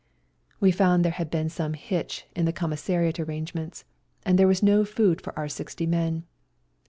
We 0.59 0.71
found 0.71 1.05
there 1.05 1.11
had 1.11 1.29
been 1.29 1.47
some 1.47 1.73
hitch 1.75 2.25
in 2.35 2.45
the 2.45 2.51
commissariat 2.51 3.19
arrangements, 3.19 3.85
and 4.25 4.39
there 4.39 4.47
was 4.47 4.63
no 4.63 4.83
food 4.83 5.21
for 5.21 5.31
oiu' 5.33 5.51
sixty 5.51 5.85
men. 5.85 6.23